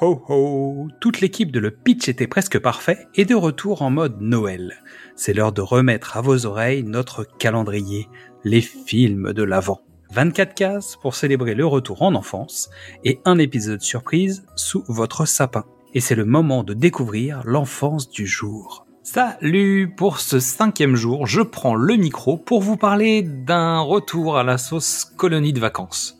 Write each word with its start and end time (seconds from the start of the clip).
ho 0.00 0.22
ho 0.28 0.88
Toute 1.00 1.20
l'équipe 1.20 1.50
de 1.50 1.60
Le 1.60 1.70
Pitch 1.70 2.08
était 2.08 2.26
presque 2.26 2.58
parfait 2.58 3.08
et 3.14 3.24
de 3.24 3.34
retour 3.34 3.82
en 3.82 3.90
mode 3.90 4.20
Noël. 4.20 4.82
C'est 5.16 5.32
l'heure 5.32 5.52
de 5.52 5.60
remettre 5.60 6.16
à 6.16 6.20
vos 6.20 6.46
oreilles 6.46 6.84
notre 6.84 7.24
calendrier, 7.38 8.08
les 8.44 8.60
films 8.60 9.32
de 9.32 9.42
l'Avent. 9.42 9.80
24 10.12 10.54
cases 10.54 10.96
pour 10.96 11.14
célébrer 11.14 11.54
le 11.54 11.66
retour 11.66 12.02
en 12.02 12.14
enfance 12.14 12.70
et 13.04 13.20
un 13.24 13.38
épisode 13.38 13.82
surprise 13.82 14.46
sous 14.56 14.84
votre 14.88 15.26
sapin. 15.26 15.64
Et 15.94 16.00
c'est 16.00 16.14
le 16.14 16.24
moment 16.24 16.62
de 16.62 16.74
découvrir 16.74 17.42
l'enfance 17.44 18.08
du 18.08 18.26
jour. 18.26 18.86
Salut 19.02 19.94
Pour 19.96 20.20
ce 20.20 20.38
cinquième 20.38 20.94
jour, 20.94 21.26
je 21.26 21.40
prends 21.40 21.74
le 21.74 21.96
micro 21.96 22.36
pour 22.36 22.60
vous 22.60 22.76
parler 22.76 23.22
d'un 23.22 23.80
retour 23.80 24.36
à 24.38 24.44
la 24.44 24.58
sauce 24.58 25.04
colonie 25.04 25.52
de 25.52 25.60
vacances. 25.60 26.17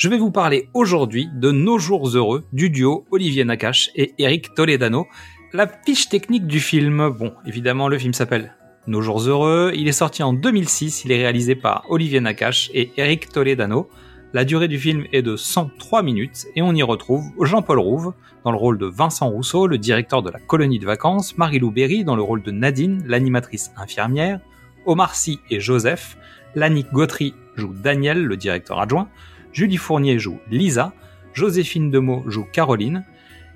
Je 0.00 0.08
vais 0.08 0.16
vous 0.16 0.30
parler 0.30 0.70
aujourd'hui 0.72 1.28
de 1.34 1.50
Nos 1.50 1.78
jours 1.78 2.08
heureux 2.08 2.46
du 2.54 2.70
duo 2.70 3.04
Olivier 3.10 3.44
Nakache 3.44 3.90
et 3.94 4.14
Eric 4.16 4.54
Toledano. 4.54 5.06
La 5.52 5.66
fiche 5.66 6.08
technique 6.08 6.46
du 6.46 6.58
film, 6.58 7.10
bon, 7.10 7.34
évidemment 7.44 7.86
le 7.86 7.98
film 7.98 8.14
s'appelle 8.14 8.54
Nos 8.86 9.02
jours 9.02 9.20
heureux, 9.20 9.72
il 9.74 9.88
est 9.88 9.92
sorti 9.92 10.22
en 10.22 10.32
2006, 10.32 11.04
il 11.04 11.12
est 11.12 11.18
réalisé 11.18 11.54
par 11.54 11.84
Olivier 11.90 12.18
Nakache 12.20 12.70
et 12.72 12.92
Eric 12.96 13.28
Toledano. 13.28 13.90
La 14.32 14.46
durée 14.46 14.68
du 14.68 14.78
film 14.78 15.04
est 15.12 15.20
de 15.20 15.36
103 15.36 16.02
minutes 16.02 16.46
et 16.56 16.62
on 16.62 16.74
y 16.74 16.82
retrouve 16.82 17.26
Jean-Paul 17.38 17.78
Rouve 17.78 18.14
dans 18.42 18.52
le 18.52 18.56
rôle 18.56 18.78
de 18.78 18.86
Vincent 18.86 19.28
Rousseau, 19.28 19.66
le 19.66 19.76
directeur 19.76 20.22
de 20.22 20.30
la 20.30 20.38
colonie 20.38 20.78
de 20.78 20.86
vacances, 20.86 21.36
Marie-Lou 21.36 21.72
Berry 21.72 22.04
dans 22.04 22.16
le 22.16 22.22
rôle 22.22 22.42
de 22.42 22.52
Nadine, 22.52 23.04
l'animatrice 23.06 23.70
infirmière, 23.76 24.40
Omar 24.86 25.14
Sy 25.14 25.40
et 25.50 25.60
Joseph, 25.60 26.16
Lannick 26.54 26.90
Gautry 26.90 27.34
joue 27.56 27.74
Daniel, 27.74 28.24
le 28.24 28.38
directeur 28.38 28.80
adjoint, 28.80 29.10
Julie 29.52 29.76
Fournier 29.76 30.18
joue 30.18 30.38
Lisa, 30.50 30.92
Joséphine 31.34 31.90
Demeaux 31.90 32.24
joue 32.26 32.44
Caroline, 32.44 33.04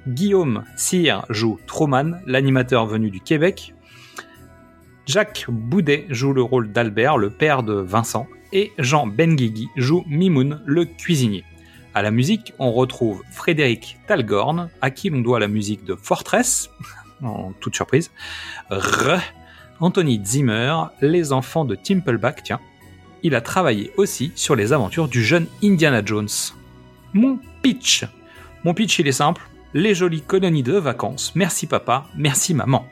Guillaume 0.06 0.64
Cyr 0.76 1.24
joue 1.30 1.58
Truman, 1.66 2.20
l'animateur 2.26 2.86
venu 2.86 3.10
du 3.10 3.20
Québec, 3.20 3.74
Jacques 5.06 5.46
Boudet 5.48 6.06
joue 6.08 6.32
le 6.32 6.42
rôle 6.42 6.72
d'Albert, 6.72 7.18
le 7.18 7.30
père 7.30 7.62
de 7.62 7.74
Vincent, 7.74 8.26
et 8.52 8.72
Jean 8.78 9.06
Benguigui 9.06 9.68
joue 9.76 10.04
Mimoun, 10.06 10.62
le 10.64 10.84
cuisinier. 10.86 11.44
À 11.92 12.02
la 12.02 12.10
musique, 12.10 12.54
on 12.58 12.72
retrouve 12.72 13.22
Frédéric 13.30 13.98
Talgorn, 14.06 14.70
à 14.80 14.90
qui 14.90 15.10
l'on 15.10 15.20
doit 15.20 15.40
la 15.40 15.48
musique 15.48 15.84
de 15.84 15.94
Fortress, 15.94 16.70
en 17.22 17.52
toute 17.60 17.74
surprise, 17.74 18.10
R, 18.70 19.20
Anthony 19.80 20.20
Zimmer, 20.24 20.74
Les 21.00 21.32
enfants 21.32 21.64
de 21.64 21.74
Timpleback, 21.74 22.42
tiens, 22.42 22.60
il 23.24 23.34
a 23.34 23.40
travaillé 23.40 23.90
aussi 23.96 24.30
sur 24.36 24.54
les 24.54 24.72
aventures 24.72 25.08
du 25.08 25.24
jeune 25.24 25.46
Indiana 25.64 26.02
Jones. 26.04 26.28
Mon 27.14 27.40
pitch. 27.62 28.04
Mon 28.62 28.74
pitch, 28.74 28.98
il 29.00 29.08
est 29.08 29.12
simple. 29.12 29.42
Les 29.72 29.94
jolies 29.94 30.20
colonies 30.20 30.62
de 30.62 30.74
vacances. 30.74 31.32
Merci 31.34 31.66
papa, 31.66 32.06
merci 32.16 32.54
maman. 32.54 32.86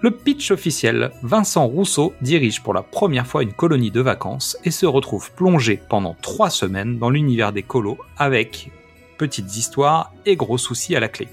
Le 0.00 0.10
pitch 0.10 0.50
officiel, 0.50 1.12
Vincent 1.22 1.66
Rousseau 1.66 2.12
dirige 2.20 2.62
pour 2.62 2.74
la 2.74 2.82
première 2.82 3.26
fois 3.26 3.42
une 3.42 3.54
colonie 3.54 3.92
de 3.92 4.02
vacances 4.02 4.58
et 4.64 4.70
se 4.70 4.84
retrouve 4.84 5.30
plongé 5.32 5.80
pendant 5.88 6.14
trois 6.20 6.50
semaines 6.50 6.98
dans 6.98 7.08
l'univers 7.08 7.52
des 7.52 7.62
colos 7.62 7.96
avec 8.18 8.70
petites 9.16 9.56
histoires 9.56 10.12
et 10.26 10.36
gros 10.36 10.58
soucis 10.58 10.96
à 10.96 11.00
la 11.00 11.08
clé. 11.08 11.28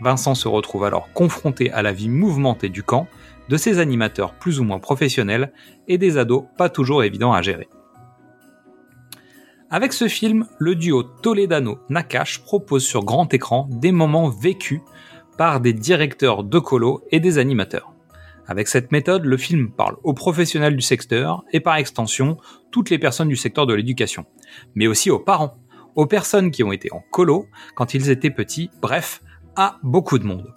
Vincent 0.00 0.34
se 0.34 0.48
retrouve 0.48 0.84
alors 0.84 1.12
confronté 1.12 1.70
à 1.70 1.82
la 1.82 1.92
vie 1.92 2.08
mouvementée 2.08 2.68
du 2.68 2.82
camp, 2.82 3.06
de 3.50 3.56
ses 3.56 3.80
animateurs 3.80 4.34
plus 4.34 4.60
ou 4.60 4.64
moins 4.64 4.78
professionnels 4.78 5.52
et 5.88 5.98
des 5.98 6.16
ados 6.16 6.44
pas 6.56 6.68
toujours 6.68 7.02
évidents 7.02 7.32
à 7.32 7.42
gérer. 7.42 7.68
Avec 9.70 9.92
ce 9.92 10.08
film, 10.08 10.46
le 10.58 10.76
duo 10.76 11.02
Toledano-Nakash 11.02 12.42
propose 12.42 12.84
sur 12.84 13.04
grand 13.04 13.32
écran 13.34 13.68
des 13.70 13.92
moments 13.92 14.28
vécus 14.28 14.80
par 15.36 15.60
des 15.60 15.72
directeurs 15.72 16.44
de 16.44 16.58
colo 16.58 17.02
et 17.10 17.20
des 17.20 17.38
animateurs. 17.38 17.92
Avec 18.46 18.68
cette 18.68 18.92
méthode, 18.92 19.24
le 19.24 19.36
film 19.36 19.70
parle 19.70 19.96
aux 20.02 20.14
professionnels 20.14 20.76
du 20.76 20.82
secteur 20.82 21.44
et 21.52 21.60
par 21.60 21.76
extension 21.76 22.36
toutes 22.70 22.90
les 22.90 22.98
personnes 22.98 23.28
du 23.28 23.36
secteur 23.36 23.66
de 23.66 23.74
l'éducation, 23.74 24.26
mais 24.74 24.86
aussi 24.86 25.10
aux 25.10 25.20
parents, 25.20 25.56
aux 25.94 26.06
personnes 26.06 26.50
qui 26.50 26.62
ont 26.62 26.72
été 26.72 26.92
en 26.92 27.02
colo 27.10 27.46
quand 27.74 27.94
ils 27.94 28.10
étaient 28.10 28.30
petits, 28.30 28.70
bref, 28.80 29.22
à 29.56 29.78
beaucoup 29.82 30.18
de 30.18 30.24
monde. 30.24 30.52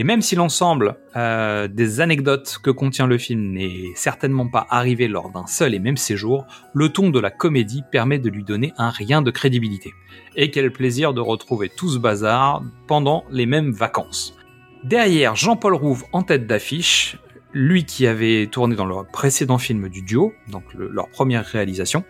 Et 0.00 0.04
même 0.04 0.22
si 0.22 0.36
l'ensemble 0.36 0.96
euh, 1.16 1.66
des 1.66 2.00
anecdotes 2.00 2.60
que 2.62 2.70
contient 2.70 3.08
le 3.08 3.18
film 3.18 3.50
n'est 3.50 3.90
certainement 3.96 4.46
pas 4.46 4.64
arrivé 4.70 5.08
lors 5.08 5.28
d'un 5.30 5.48
seul 5.48 5.74
et 5.74 5.80
même 5.80 5.96
séjour, 5.96 6.46
le 6.72 6.88
ton 6.90 7.10
de 7.10 7.18
la 7.18 7.32
comédie 7.32 7.82
permet 7.90 8.20
de 8.20 8.30
lui 8.30 8.44
donner 8.44 8.72
un 8.78 8.90
rien 8.90 9.22
de 9.22 9.32
crédibilité. 9.32 9.92
Et 10.36 10.52
quel 10.52 10.70
plaisir 10.70 11.14
de 11.14 11.20
retrouver 11.20 11.68
tout 11.68 11.90
ce 11.90 11.98
bazar 11.98 12.62
pendant 12.86 13.24
les 13.32 13.44
mêmes 13.44 13.72
vacances. 13.72 14.36
Derrière 14.84 15.34
Jean-Paul 15.34 15.74
Rouve 15.74 16.04
en 16.12 16.22
tête 16.22 16.46
d'affiche, 16.46 17.18
lui 17.52 17.84
qui 17.84 18.06
avait 18.06 18.46
tourné 18.46 18.76
dans 18.76 18.86
le 18.86 18.94
précédent 19.12 19.58
film 19.58 19.88
du 19.88 20.02
duo, 20.02 20.32
donc 20.46 20.62
leur 20.74 21.08
première 21.08 21.44
réalisation. 21.44 22.04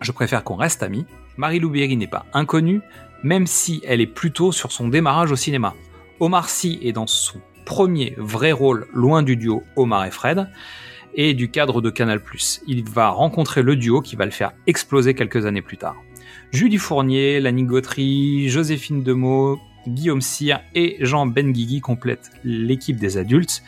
Je 0.00 0.10
préfère 0.10 0.42
qu'on 0.42 0.56
reste 0.56 0.82
amis. 0.82 1.06
Marie 1.36 1.60
Louberry 1.60 1.96
n'est 1.96 2.08
pas 2.08 2.26
inconnue, 2.32 2.80
même 3.22 3.46
si 3.46 3.80
elle 3.86 4.00
est 4.00 4.08
plutôt 4.08 4.50
sur 4.50 4.72
son 4.72 4.88
démarrage 4.88 5.30
au 5.30 5.36
cinéma. 5.36 5.72
Omar 6.20 6.50
Sy 6.50 6.78
est 6.82 6.92
dans 6.92 7.06
son 7.06 7.40
premier 7.64 8.14
vrai 8.18 8.52
rôle 8.52 8.86
loin 8.92 9.22
du 9.22 9.36
duo 9.36 9.62
Omar 9.74 10.04
et 10.04 10.10
Fred 10.10 10.50
et 11.14 11.32
du 11.32 11.50
cadre 11.50 11.80
de 11.80 11.88
Canal+. 11.88 12.20
Il 12.66 12.84
va 12.84 13.08
rencontrer 13.08 13.62
le 13.62 13.74
duo 13.74 14.02
qui 14.02 14.16
va 14.16 14.26
le 14.26 14.30
faire 14.30 14.52
exploser 14.66 15.14
quelques 15.14 15.46
années 15.46 15.62
plus 15.62 15.78
tard. 15.78 15.96
Julie 16.52 16.76
Fournier, 16.76 17.40
Lanny 17.40 17.64
Gautry, 17.64 18.50
Joséphine 18.50 19.02
Demeaux, 19.02 19.58
Guillaume 19.88 20.20
Cyr 20.20 20.60
et 20.74 20.98
Jean 21.00 21.24
Benguigui 21.24 21.80
complètent 21.80 22.30
l'équipe 22.44 22.98
des 22.98 23.16
adultes. 23.16 23.62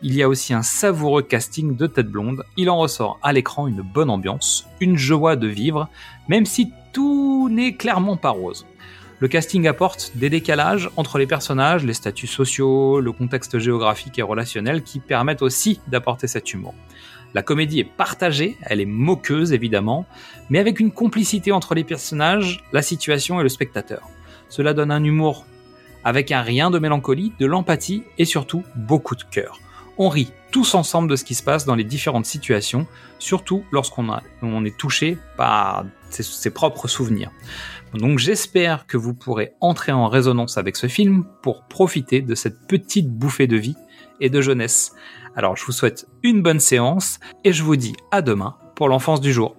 Il 0.00 0.14
y 0.14 0.22
a 0.22 0.28
aussi 0.28 0.54
un 0.54 0.62
savoureux 0.62 1.22
casting 1.22 1.76
de 1.76 1.88
tête 1.88 2.08
blonde. 2.08 2.44
Il 2.56 2.70
en 2.70 2.78
ressort 2.78 3.18
à 3.22 3.32
l'écran 3.32 3.66
une 3.66 3.82
bonne 3.82 4.10
ambiance, 4.10 4.68
une 4.80 4.96
joie 4.96 5.34
de 5.34 5.48
vivre, 5.48 5.88
même 6.28 6.46
si 6.46 6.70
tout 6.92 7.48
n'est 7.50 7.74
clairement 7.74 8.16
pas 8.16 8.30
rose. 8.30 8.64
Le 9.18 9.28
casting 9.28 9.66
apporte 9.66 10.12
des 10.14 10.28
décalages 10.28 10.90
entre 10.96 11.16
les 11.16 11.26
personnages, 11.26 11.84
les 11.84 11.94
statuts 11.94 12.26
sociaux, 12.26 13.00
le 13.00 13.12
contexte 13.12 13.58
géographique 13.58 14.18
et 14.18 14.22
relationnel 14.22 14.82
qui 14.82 15.00
permettent 15.00 15.40
aussi 15.40 15.80
d'apporter 15.88 16.26
cet 16.26 16.52
humour. 16.52 16.74
La 17.32 17.42
comédie 17.42 17.80
est 17.80 17.84
partagée, 17.84 18.58
elle 18.62 18.80
est 18.80 18.86
moqueuse 18.86 19.54
évidemment, 19.54 20.04
mais 20.50 20.58
avec 20.58 20.80
une 20.80 20.90
complicité 20.90 21.50
entre 21.50 21.74
les 21.74 21.84
personnages, 21.84 22.62
la 22.72 22.82
situation 22.82 23.40
et 23.40 23.42
le 23.42 23.48
spectateur. 23.48 24.08
Cela 24.50 24.74
donne 24.74 24.90
un 24.90 25.02
humour 25.02 25.46
avec 26.04 26.30
un 26.30 26.42
rien 26.42 26.70
de 26.70 26.78
mélancolie, 26.78 27.32
de 27.40 27.46
l'empathie 27.46 28.04
et 28.18 28.26
surtout 28.26 28.64
beaucoup 28.74 29.16
de 29.16 29.24
cœur. 29.24 29.60
On 29.98 30.08
rit 30.08 30.30
tous 30.50 30.74
ensemble 30.74 31.10
de 31.10 31.16
ce 31.16 31.24
qui 31.24 31.34
se 31.34 31.42
passe 31.42 31.64
dans 31.64 31.74
les 31.74 31.84
différentes 31.84 32.26
situations, 32.26 32.86
surtout 33.18 33.64
lorsqu'on 33.72 34.64
est 34.64 34.76
touché 34.76 35.18
par 35.36 35.86
ses 36.10 36.50
propres 36.50 36.88
souvenirs. 36.88 37.30
Donc 37.94 38.18
j'espère 38.18 38.86
que 38.86 38.96
vous 38.96 39.14
pourrez 39.14 39.54
entrer 39.60 39.92
en 39.92 40.08
résonance 40.08 40.58
avec 40.58 40.76
ce 40.76 40.86
film 40.86 41.24
pour 41.42 41.64
profiter 41.64 42.20
de 42.20 42.34
cette 42.34 42.66
petite 42.66 43.10
bouffée 43.10 43.46
de 43.46 43.56
vie 43.56 43.76
et 44.20 44.30
de 44.30 44.40
jeunesse. 44.40 44.94
Alors 45.34 45.56
je 45.56 45.64
vous 45.64 45.72
souhaite 45.72 46.06
une 46.22 46.42
bonne 46.42 46.60
séance 46.60 47.18
et 47.44 47.52
je 47.52 47.62
vous 47.62 47.76
dis 47.76 47.94
à 48.10 48.22
demain 48.22 48.56
pour 48.74 48.88
l'enfance 48.88 49.20
du 49.20 49.32
jour. 49.32 49.56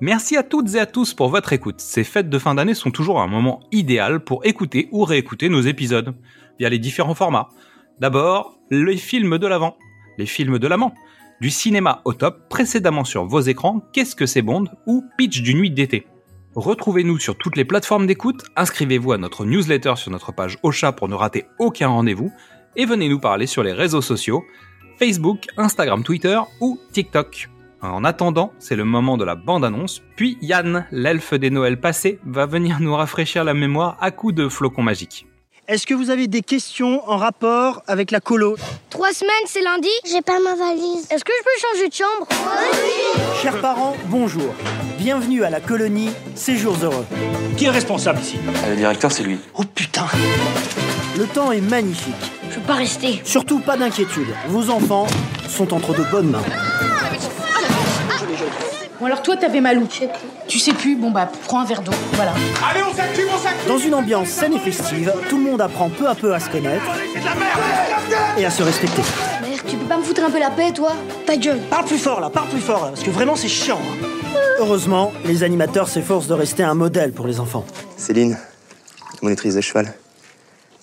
Merci 0.00 0.36
à 0.36 0.42
toutes 0.42 0.74
et 0.74 0.78
à 0.78 0.86
tous 0.86 1.14
pour 1.14 1.28
votre 1.28 1.52
écoute. 1.52 1.80
Ces 1.80 2.04
fêtes 2.04 2.28
de 2.28 2.38
fin 2.38 2.54
d'année 2.54 2.74
sont 2.74 2.90
toujours 2.90 3.20
un 3.20 3.26
moment 3.26 3.60
idéal 3.72 4.20
pour 4.20 4.44
écouter 4.44 4.88
ou 4.92 5.04
réécouter 5.04 5.48
nos 5.48 5.62
épisodes 5.62 6.14
via 6.58 6.68
les 6.68 6.78
différents 6.78 7.14
formats. 7.14 7.48
D'abord, 7.98 8.58
les 8.70 8.98
films 8.98 9.38
de 9.38 9.46
l'avant, 9.46 9.78
les 10.18 10.26
films 10.26 10.58
de 10.58 10.68
l'amant, 10.68 10.92
du 11.40 11.48
cinéma 11.48 12.02
au 12.04 12.12
top 12.12 12.48
précédemment 12.50 13.04
sur 13.04 13.24
vos 13.24 13.40
écrans, 13.40 13.80
Qu'est-ce 13.94 14.14
que 14.14 14.26
c'est 14.26 14.42
Bond 14.42 14.66
ou 14.86 15.02
Pitch 15.16 15.40
d'une 15.40 15.58
nuit 15.58 15.70
d'été. 15.70 16.06
Retrouvez-nous 16.54 17.18
sur 17.18 17.38
toutes 17.38 17.56
les 17.56 17.64
plateformes 17.64 18.06
d'écoute, 18.06 18.44
inscrivez-vous 18.54 19.12
à 19.12 19.18
notre 19.18 19.46
newsletter 19.46 19.94
sur 19.96 20.10
notre 20.10 20.32
page 20.32 20.58
Ocha 20.62 20.92
pour 20.92 21.08
ne 21.08 21.14
rater 21.14 21.46
aucun 21.58 21.88
rendez-vous, 21.88 22.30
et 22.76 22.84
venez 22.84 23.08
nous 23.08 23.20
parler 23.20 23.46
sur 23.46 23.62
les 23.62 23.72
réseaux 23.72 24.02
sociaux, 24.02 24.44
Facebook, 24.98 25.46
Instagram, 25.56 26.02
Twitter 26.02 26.38
ou 26.60 26.78
TikTok. 26.92 27.48
En 27.80 28.04
attendant, 28.04 28.52
c'est 28.58 28.76
le 28.76 28.84
moment 28.84 29.16
de 29.16 29.24
la 29.24 29.36
bande-annonce, 29.36 30.02
puis 30.16 30.36
Yann, 30.42 30.86
l'elfe 30.92 31.32
des 31.32 31.50
Noëls 31.50 31.80
passés, 31.80 32.18
va 32.26 32.44
venir 32.44 32.80
nous 32.80 32.94
rafraîchir 32.94 33.42
la 33.42 33.54
mémoire 33.54 33.96
à 34.00 34.10
coups 34.10 34.34
de 34.34 34.48
flocons 34.48 34.82
magiques. 34.82 35.26
Est-ce 35.68 35.84
que 35.84 35.94
vous 35.94 36.10
avez 36.10 36.28
des 36.28 36.42
questions 36.42 37.02
en 37.10 37.16
rapport 37.16 37.82
avec 37.88 38.12
la 38.12 38.20
colo 38.20 38.56
Trois 38.88 39.12
semaines, 39.12 39.32
c'est 39.46 39.62
lundi 39.62 39.88
J'ai 40.08 40.22
pas 40.22 40.38
ma 40.38 40.54
valise. 40.54 41.08
Est-ce 41.10 41.24
que 41.24 41.32
je 41.36 41.42
peux 41.42 41.68
changer 41.74 41.88
de 41.88 41.92
chambre 41.94 42.28
Oui 42.30 43.20
Chers 43.42 43.60
parents, 43.60 43.96
bonjour. 44.06 44.54
Bienvenue 44.96 45.42
à 45.42 45.50
la 45.50 45.58
colonie 45.60 46.10
Séjours 46.36 46.76
Heureux. 46.80 47.04
Qui 47.56 47.64
est 47.64 47.70
responsable 47.70 48.20
ici? 48.20 48.36
Le 48.70 48.76
directeur, 48.76 49.10
c'est 49.10 49.24
lui. 49.24 49.40
Oh 49.54 49.64
putain 49.74 50.06
Le 51.18 51.26
temps 51.26 51.50
est 51.50 51.60
magnifique. 51.60 52.14
Je 52.48 52.54
peux 52.60 52.66
pas 52.66 52.74
rester. 52.74 53.20
Surtout 53.24 53.58
pas 53.58 53.76
d'inquiétude. 53.76 54.28
Vos 54.46 54.70
enfants 54.70 55.08
sont 55.48 55.74
entre 55.74 55.94
de 55.98 56.04
bonnes 56.12 56.30
mains. 56.30 56.44
Bon 59.00 59.06
alors 59.06 59.22
toi 59.22 59.36
t'avais 59.36 59.60
mal 59.60 59.78
où 59.78 59.86
Tu 60.48 60.58
sais 60.60 60.72
plus, 60.72 60.94
bon 60.96 61.10
bah 61.10 61.28
prends 61.46 61.60
un 61.60 61.64
verre 61.64 61.82
d'eau, 61.82 61.92
voilà. 62.12 62.32
Allez, 62.70 62.80
on 62.88 62.94
s'active, 62.94 63.24
on 63.34 63.38
s'active 63.38 63.68
Dans 63.68 63.78
une 63.78 63.94
ambiance 63.94 64.28
saine 64.28 64.54
et 64.54 64.58
festive, 64.58 65.12
tout 65.28 65.38
le 65.38 65.42
monde 65.42 65.60
apprend 65.60 65.90
peu 65.90 66.06
à 66.08 66.14
peu 66.14 66.32
à 66.34 66.40
se 66.40 66.48
connaître 66.48 66.84
C'est 67.12 67.20
de 67.20 67.24
la 67.24 67.34
merde 67.34 67.60
et 68.38 68.44
à 68.46 68.50
se 68.50 68.62
respecter. 68.62 69.02
Mère, 69.42 69.58
tu 69.68 69.76
peux 69.76 69.86
pas 69.86 69.96
me 69.98 70.02
foutre 70.04 70.22
un 70.24 70.30
peu 70.30 70.38
la 70.38 70.50
paix, 70.50 70.70
toi? 70.72 70.92
Ta 71.26 71.36
gueule. 71.36 71.58
Parle 71.68 71.84
plus 71.86 71.98
fort 71.98 72.20
là, 72.20 72.30
parle 72.30 72.48
plus 72.48 72.60
fort 72.60 72.84
là, 72.84 72.88
parce 72.90 73.02
que 73.02 73.10
vraiment 73.10 73.34
c'est 73.34 73.48
chiant. 73.48 73.80
hein. 73.82 74.06
Heureusement, 74.60 75.12
les 75.24 75.42
animateurs 75.42 75.88
s'efforcent 75.88 76.28
de 76.28 76.34
rester 76.34 76.62
un 76.62 76.74
modèle 76.74 77.12
pour 77.12 77.26
les 77.26 77.40
enfants. 77.40 77.64
Céline, 77.96 78.38
mon 79.22 79.28
maîtrise 79.30 79.56
de 79.56 79.60
cheval. 79.60 79.92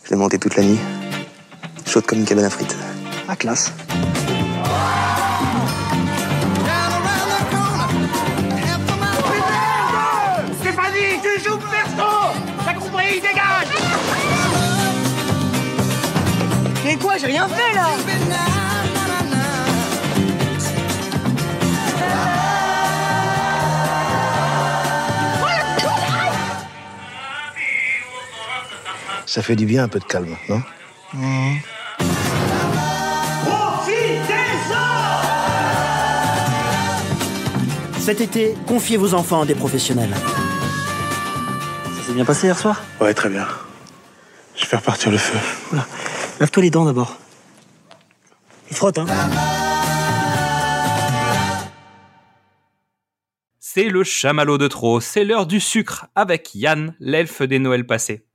Je 0.03 0.09
l'ai 0.09 0.17
montée 0.17 0.37
toute 0.39 0.55
la 0.57 0.63
nuit. 0.63 0.79
Chaude 1.87 2.05
comme 2.05 2.19
une 2.19 2.25
cabane 2.25 2.45
à 2.45 2.49
frites. 2.49 2.75
Ah 3.29 3.35
classe. 3.37 3.71
J'ai 17.19 17.27
rien 17.27 17.47
fait 17.47 17.73
là 17.75 17.87
Ça 29.25 29.41
fait 29.41 29.55
du 29.55 29.65
bien 29.65 29.83
un 29.83 29.87
peu 29.87 29.99
de 29.99 30.05
calme, 30.05 30.35
non 30.49 30.61
Cet 37.99 38.19
été, 38.19 38.55
confiez 38.67 38.97
vos 38.97 39.13
enfants 39.13 39.41
à 39.41 39.45
des 39.45 39.55
professionnels. 39.55 40.13
Ça 40.13 42.07
s'est 42.07 42.13
bien 42.13 42.25
passé 42.25 42.47
hier 42.47 42.59
soir? 42.59 42.81
Ouais, 42.99 43.13
très 43.13 43.29
bien. 43.29 43.47
Je 44.55 44.61
vais 44.61 44.67
faire 44.67 44.81
partir 44.81 45.09
le 45.09 45.17
feu. 45.17 45.37
Oula, 45.71 45.87
lave-toi 46.43 46.63
les 46.63 46.69
dents 46.71 46.83
d'abord. 46.83 47.15
Et 48.69 48.73
frotte, 48.73 48.97
hein 48.97 49.05
C'est 53.59 53.87
le 53.87 54.03
chamallow 54.03 54.57
de 54.57 54.67
trop, 54.67 54.99
c'est 54.99 55.23
l'heure 55.23 55.47
du 55.47 55.61
sucre 55.61 56.07
avec 56.15 56.53
Yann, 56.53 56.97
l'elfe 56.99 57.43
des 57.43 57.59
Noëls 57.59 57.87
passés. 57.87 58.27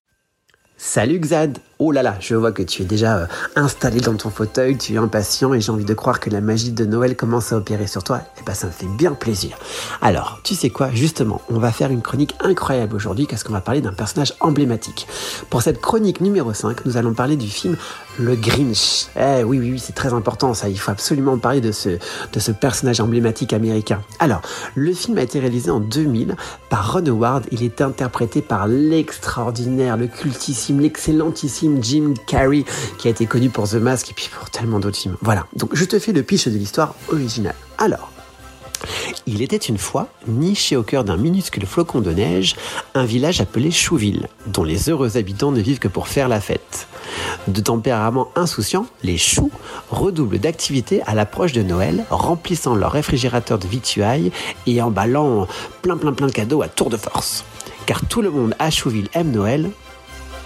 Salut 0.79 1.21
Xad 1.21 1.59
Oh 1.81 1.93
là 1.93 2.03
là, 2.03 2.17
je 2.19 2.35
vois 2.35 2.51
que 2.51 2.65
tu 2.65 2.83
es 2.83 2.85
déjà 2.85 3.19
euh, 3.19 3.27
installé 3.55 4.01
dans 4.01 4.17
ton 4.17 4.31
fauteuil, 4.31 4.77
tu 4.77 4.95
es 4.95 4.97
impatient 4.97 5.55
et 5.55 5.61
j'ai 5.61 5.71
envie 5.71 5.85
de 5.85 5.95
croire 5.95 6.19
que 6.19 6.29
la 6.29 6.41
magie 6.41 6.73
de 6.73 6.85
Noël 6.85 7.15
commence 7.15 7.53
à 7.53 7.57
opérer 7.57 7.87
sur 7.87 8.03
toi. 8.03 8.23
Et 8.37 8.43
ben 8.45 8.53
ça 8.53 8.67
me 8.67 8.73
fait 8.73 8.89
bien 8.99 9.13
plaisir. 9.13 9.57
Alors, 10.03 10.41
tu 10.43 10.57
sais 10.57 10.71
quoi 10.71 10.91
Justement, 10.93 11.41
on 11.49 11.61
va 11.61 11.71
faire 11.71 11.93
une 11.93 12.03
chronique 12.03 12.35
incroyable 12.41 12.97
aujourd'hui 12.97 13.29
parce 13.31 13.45
qu'on 13.45 13.53
va 13.53 13.61
parler 13.61 13.81
d'un 13.81 13.93
personnage 13.93 14.35
emblématique. 14.41 15.07
Pour 15.51 15.63
cette 15.63 15.81
chronique 15.81 16.21
numéro 16.21 16.53
5, 16.53 16.85
nous 16.85 16.97
allons 16.97 17.15
parler 17.15 17.37
du 17.37 17.47
film 17.47 17.77
Le 18.19 18.35
Grinch. 18.35 19.07
Eh 19.15 19.45
oui, 19.45 19.61
oui, 19.61 19.71
oui, 19.71 19.79
c'est 19.79 19.95
très 19.95 20.13
important 20.13 20.55
ça, 20.55 20.69
il 20.69 20.81
faut 20.81 20.91
absolument 20.91 21.39
parler 21.39 21.61
de 21.61 21.71
ce, 21.71 21.91
de 21.91 22.41
ce 22.41 22.51
personnage 22.51 22.99
emblématique 22.99 23.53
américain. 23.53 24.03
Alors, 24.19 24.43
le 24.75 24.93
film 24.93 25.17
a 25.19 25.23
été 25.23 25.39
réalisé 25.39 25.71
en 25.71 25.79
2000 25.79 26.35
par 26.71 26.95
Ron 26.95 27.07
Howard, 27.07 27.45
il 27.53 27.63
est 27.63 27.81
interprété 27.83 28.43
par 28.43 28.67
l'extraordinaire, 28.67 29.97
le 29.97 30.09
cultissime, 30.09 30.81
l'excellentissime 30.81 31.68
Jim 31.81 32.15
Carrey, 32.27 32.65
qui 32.99 33.09
a 33.09 33.11
été 33.11 33.27
connu 33.27 33.51
pour 33.51 33.69
The 33.69 33.75
Mask 33.75 34.11
et 34.11 34.15
puis 34.15 34.29
pour 34.37 34.51
tellement 34.51 34.81
d'autres 34.81 34.99
films. 34.99 35.17
Voilà, 35.21 35.47
donc 35.57 35.75
je 35.75 35.85
te 35.85 35.99
fais 35.99 36.13
le 36.13 36.23
pitch 36.23 36.49
de 36.49 36.57
l'histoire 36.57 36.95
originale. 37.11 37.55
Alors, 37.79 38.11
il 39.27 39.43
était 39.43 39.57
une 39.57 39.79
fois, 39.79 40.09
niché 40.27 40.77
au 40.77 40.83
cœur 40.83 41.05
d'un 41.05 41.17
minuscule 41.17 41.67
flocon 41.67 42.01
de 42.01 42.13
neige, 42.13 42.57
un 42.95 43.05
village 43.05 43.41
appelé 43.41 43.71
Chouville, 43.71 44.29
dont 44.47 44.65
les 44.65 44.89
heureux 44.89 45.17
habitants 45.17 45.53
ne 45.53 45.61
vivent 45.61 45.79
que 45.79 45.89
pour 45.89 46.09
faire 46.09 46.29
la 46.29 46.41
fête. 46.41 46.87
De 47.49 47.61
tempérament 47.61 48.29
insouciant, 48.37 48.87
les 49.03 49.19
choux 49.19 49.51
redoublent 49.91 50.39
d'activité 50.39 51.03
à 51.07 51.15
l'approche 51.15 51.53
de 51.53 51.63
Noël, 51.63 52.05
remplissant 52.11 52.75
leur 52.75 52.93
réfrigérateur 52.93 53.59
de 53.59 53.67
victuailles 53.67 54.33
et 54.67 54.81
emballant 54.81 55.47
plein 55.83 55.97
plein 55.97 56.13
plein 56.13 56.27
de 56.27 56.33
cadeaux 56.33 56.63
à 56.63 56.69
tour 56.69 56.91
de 56.91 56.97
force. 56.97 57.45
Car 57.87 58.05
tout 58.07 58.23
le 58.23 58.31
monde 58.31 58.55
à 58.59 58.71
Chouville 58.71 59.09
aime 59.15 59.31
Noël, 59.31 59.71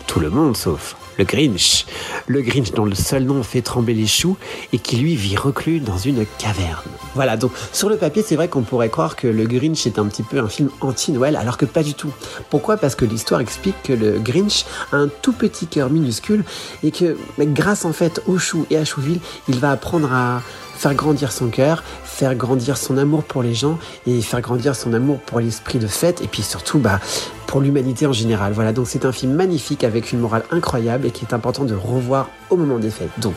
tout 0.06 0.20
le 0.20 0.30
monde 0.30 0.56
sauf 0.56 0.96
le 1.18 1.24
Grinch. 1.24 1.86
Le 2.26 2.42
Grinch 2.42 2.72
dont 2.72 2.84
le 2.84 2.94
seul 2.94 3.24
nom 3.24 3.42
fait 3.42 3.62
trembler 3.62 3.94
les 3.94 4.06
choux 4.06 4.36
et 4.72 4.78
qui 4.78 4.96
lui 4.96 5.16
vit 5.16 5.36
reclus 5.36 5.80
dans 5.80 5.98
une 5.98 6.24
caverne. 6.38 6.82
Voilà, 7.14 7.36
donc 7.36 7.52
sur 7.72 7.88
le 7.88 7.96
papier, 7.96 8.22
c'est 8.26 8.36
vrai 8.36 8.48
qu'on 8.48 8.62
pourrait 8.62 8.88
croire 8.88 9.16
que 9.16 9.26
le 9.26 9.44
Grinch 9.44 9.86
est 9.86 9.98
un 9.98 10.06
petit 10.06 10.22
peu 10.22 10.38
un 10.38 10.48
film 10.48 10.70
anti-Noël, 10.80 11.36
alors 11.36 11.58
que 11.58 11.66
pas 11.66 11.82
du 11.82 11.94
tout. 11.94 12.10
Pourquoi? 12.48 12.76
Parce 12.76 12.94
que 12.94 13.04
l'histoire 13.04 13.40
explique 13.40 13.82
que 13.82 13.92
le 13.92 14.18
Grinch 14.18 14.64
a 14.92 14.96
un 14.96 15.08
tout 15.08 15.32
petit 15.32 15.66
cœur 15.66 15.90
minuscule 15.90 16.44
et 16.82 16.90
que 16.90 17.16
grâce 17.38 17.84
en 17.84 17.92
fait 17.92 18.22
aux 18.26 18.38
choux 18.38 18.66
et 18.70 18.76
à 18.76 18.84
Chouville, 18.84 19.20
il 19.48 19.58
va 19.58 19.72
apprendre 19.72 20.12
à 20.12 20.42
faire 20.82 20.94
grandir 20.96 21.30
son 21.30 21.48
cœur, 21.48 21.84
faire 22.02 22.34
grandir 22.34 22.76
son 22.76 22.98
amour 22.98 23.22
pour 23.22 23.44
les 23.44 23.54
gens 23.54 23.78
et 24.04 24.20
faire 24.20 24.40
grandir 24.40 24.74
son 24.74 24.92
amour 24.92 25.20
pour 25.20 25.38
l'esprit 25.38 25.78
de 25.78 25.86
fête 25.86 26.20
et 26.22 26.26
puis 26.26 26.42
surtout 26.42 26.80
bah, 26.80 26.98
pour 27.46 27.60
l'humanité 27.60 28.04
en 28.08 28.12
général. 28.12 28.52
Voilà, 28.52 28.72
donc 28.72 28.88
c'est 28.88 29.04
un 29.04 29.12
film 29.12 29.32
magnifique 29.32 29.84
avec 29.84 30.10
une 30.10 30.18
morale 30.18 30.42
incroyable 30.50 31.06
et 31.06 31.12
qui 31.12 31.24
est 31.24 31.34
important 31.34 31.64
de 31.64 31.74
revoir 31.74 32.30
au 32.50 32.56
moment 32.56 32.80
des 32.80 32.90
fêtes. 32.90 33.12
Donc, 33.18 33.36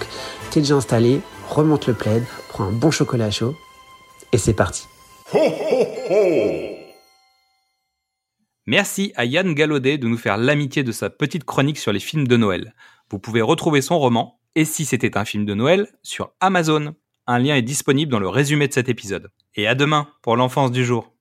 t'es 0.50 0.62
déjà 0.62 0.74
installé, 0.74 1.22
remonte 1.48 1.86
le 1.86 1.94
plaid, 1.94 2.24
prends 2.50 2.64
un 2.64 2.72
bon 2.72 2.90
chocolat 2.90 3.30
chaud 3.30 3.54
et 4.32 4.40
c'est 4.40 4.56
parti. 4.56 4.88
Merci 8.66 9.14
à 9.16 9.26
Yann 9.26 9.54
Gallaudet 9.54 10.00
de 10.00 10.08
nous 10.08 10.18
faire 10.18 10.38
l'amitié 10.38 10.82
de 10.82 10.92
sa 10.92 11.12
petite 11.12 11.44
chronique 11.44 11.78
sur 11.78 11.94
les 11.94 12.00
films 12.00 12.28
de 12.28 12.38
Noël. 12.38 12.74
Vous 13.12 13.20
pouvez 13.20 13.44
retrouver 13.44 13.82
son 13.82 14.00
roman, 14.00 14.40
Et 14.56 14.66
si 14.66 14.84
c'était 14.84 15.16
un 15.16 15.26
film 15.26 15.46
de 15.46 15.54
Noël, 15.54 15.88
sur 16.02 16.32
Amazon. 16.40 16.96
Un 17.28 17.40
lien 17.40 17.56
est 17.56 17.64
disponible 17.64 18.12
dans 18.12 18.20
le 18.20 18.30
résumé 18.30 18.68
de 18.68 18.74
cet 18.74 18.88
épisode. 18.88 19.32
Et 19.56 19.66
à 19.68 19.74
demain 19.74 20.08
pour 20.22 20.36
l'enfance 20.36 20.72
du 20.72 20.86
jour. 20.86 21.15